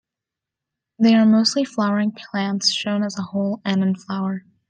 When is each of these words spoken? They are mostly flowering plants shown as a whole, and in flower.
They 0.97 1.13
are 1.13 1.27
mostly 1.27 1.63
flowering 1.63 2.13
plants 2.13 2.71
shown 2.71 3.03
as 3.03 3.19
a 3.19 3.21
whole, 3.21 3.61
and 3.63 3.83
in 3.83 3.95
flower. 3.95 4.43